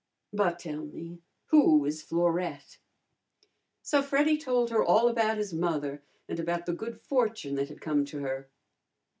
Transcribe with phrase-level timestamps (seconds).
[0.33, 1.19] But tell me,
[1.49, 2.79] who is Florette?"
[3.83, 7.81] So Freddy told her all about his mother, and about the good fortune that had
[7.81, 8.49] come to her.